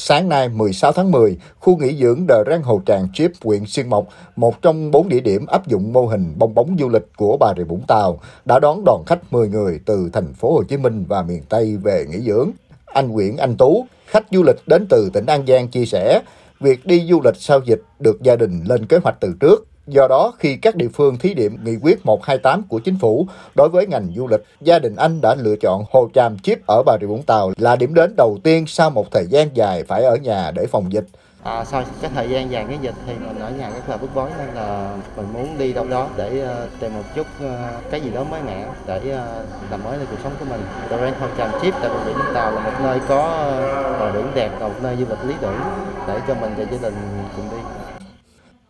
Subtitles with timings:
[0.00, 3.88] Sáng nay 16 tháng 10, khu nghỉ dưỡng The Rang Hồ Tràng Chip, huyện Xuyên
[3.88, 7.36] Mộc, một trong bốn địa điểm áp dụng mô hình bong bóng du lịch của
[7.40, 10.76] Bà Rịa Vũng Tàu, đã đón đoàn khách 10 người từ thành phố Hồ Chí
[10.76, 12.50] Minh và miền Tây về nghỉ dưỡng.
[12.86, 16.20] Anh Nguyễn Anh Tú, khách du lịch đến từ tỉnh An Giang chia sẻ,
[16.60, 19.66] việc đi du lịch sau dịch được gia đình lên kế hoạch từ trước.
[19.88, 23.68] Do đó, khi các địa phương thí điểm nghị quyết 128 của chính phủ đối
[23.68, 26.96] với ngành du lịch, gia đình anh đã lựa chọn Hồ Tràm Chip ở Bà
[27.00, 30.16] Rịa Vũng Tàu là điểm đến đầu tiên sau một thời gian dài phải ở
[30.16, 31.04] nhà để phòng dịch.
[31.44, 34.14] À, sau cái thời gian dài cái dịch thì mình ở nhà rất là bức
[34.14, 37.50] bối nên là mình muốn đi đâu đó để uh, tìm một chút uh,
[37.90, 40.60] cái gì đó mới mẻ để uh, làm mới lại cuộc sống của mình.
[40.90, 43.52] Doreen Hòn Tràm Chip tại bà biển Vũng Tàu là một nơi có
[44.00, 45.60] bờ biển đẹp và một nơi du lịch lý tưởng
[46.08, 46.94] để cho mình và gia đình
[47.36, 47.58] cùng đi.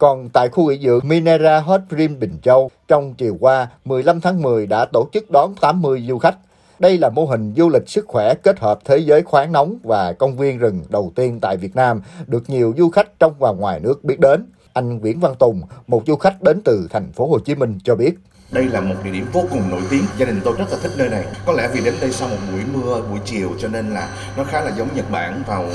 [0.00, 4.42] Còn tại khu nghỉ dưỡng Minera Hot Dream Bình Châu, trong chiều qua 15 tháng
[4.42, 6.36] 10 đã tổ chức đón 80 du khách.
[6.78, 10.12] Đây là mô hình du lịch sức khỏe kết hợp thế giới khoáng nóng và
[10.12, 13.80] công viên rừng đầu tiên tại Việt Nam, được nhiều du khách trong và ngoài
[13.80, 14.46] nước biết đến.
[14.72, 17.94] Anh Nguyễn Văn Tùng, một du khách đến từ thành phố Hồ Chí Minh cho
[17.94, 18.14] biết.
[18.52, 20.92] Đây là một địa điểm vô cùng nổi tiếng, gia đình tôi rất là thích
[20.96, 21.24] nơi này.
[21.46, 24.44] Có lẽ vì đến đây sau một buổi mưa buổi chiều cho nên là nó
[24.44, 25.74] khá là giống Nhật Bản vào uh,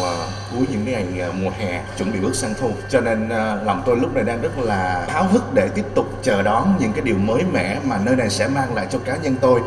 [0.51, 2.69] cuối những ngày uh, mùa hè chuẩn bị bước sang thu.
[2.89, 6.05] Cho nên uh, lòng tôi lúc này đang rất là háo hức để tiếp tục
[6.23, 9.17] chờ đón những cái điều mới mẻ mà nơi này sẽ mang lại cho cá
[9.17, 9.61] nhân tôi.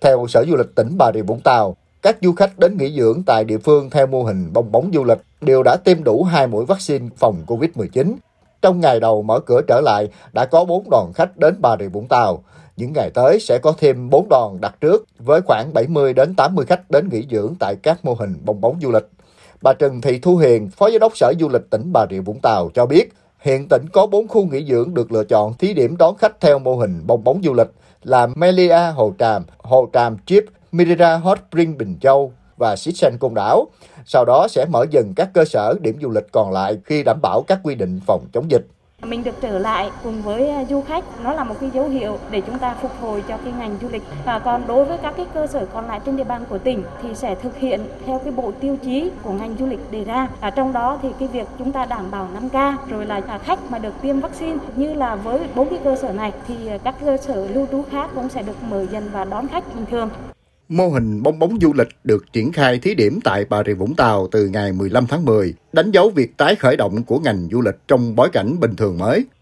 [0.00, 3.22] Theo Sở Du lịch tỉnh Bà Rịa Vũng Tàu, các du khách đến nghỉ dưỡng
[3.26, 6.46] tại địa phương theo mô hình bong bóng du lịch đều đã tiêm đủ hai
[6.46, 8.14] mũi vaccine phòng COVID-19.
[8.66, 11.88] Trong ngày đầu mở cửa trở lại, đã có 4 đoàn khách đến Bà Rịa
[11.88, 12.42] Vũng Tàu.
[12.76, 16.66] Những ngày tới sẽ có thêm 4 đoàn đặt trước với khoảng 70 đến 80
[16.66, 19.08] khách đến nghỉ dưỡng tại các mô hình bong bóng du lịch.
[19.62, 22.40] Bà Trần Thị Thu Hiền, Phó Giám đốc Sở Du lịch tỉnh Bà Rịa Vũng
[22.40, 25.96] Tàu cho biết, hiện tỉnh có 4 khu nghỉ dưỡng được lựa chọn thí điểm
[25.96, 27.70] đón khách theo mô hình bong bóng du lịch
[28.02, 33.34] là Melia Hồ Tràm, Hồ Tràm Chip, Mirira Hot Spring Bình Châu và Sitsen Côn
[33.34, 33.66] Đảo.
[34.04, 37.18] Sau đó sẽ mở dần các cơ sở điểm du lịch còn lại khi đảm
[37.22, 38.66] bảo các quy định phòng chống dịch.
[39.02, 42.18] Mình được trở lại cùng với à, du khách, nó là một cái dấu hiệu
[42.30, 44.02] để chúng ta phục hồi cho cái ngành du lịch.
[44.24, 46.82] Và còn đối với các cái cơ sở còn lại trên địa bàn của tỉnh
[47.02, 50.28] thì sẽ thực hiện theo cái bộ tiêu chí của ngành du lịch đề ra.
[50.40, 53.58] Và trong đó thì cái việc chúng ta đảm bảo 5K rồi là à, khách
[53.70, 56.94] mà được tiêm vaccine như là với bốn cái cơ sở này thì à, các
[57.04, 60.10] cơ sở lưu trú khác cũng sẽ được mở dần và đón khách bình thường.
[60.68, 63.94] Mô hình bong bóng du lịch được triển khai thí điểm tại Bà Rịa Vũng
[63.94, 67.60] Tàu từ ngày 15 tháng 10, đánh dấu việc tái khởi động của ngành du
[67.60, 69.26] lịch trong bối cảnh bình thường mới.